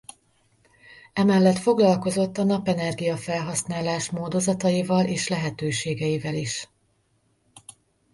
Emellett 1.13 1.57
foglalkozott 1.57 2.37
a 2.37 2.43
napenergia-felhasználás 2.43 4.09
módozataival 4.09 5.05
és 5.05 5.27
lehetőségeivel 5.27 6.35
is. 6.35 6.67